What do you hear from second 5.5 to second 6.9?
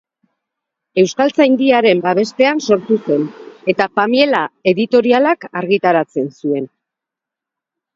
argitaratzen zuen.